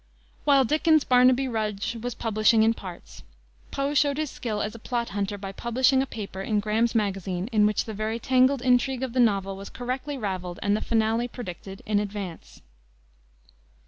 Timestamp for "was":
2.01-2.15, 9.55-9.69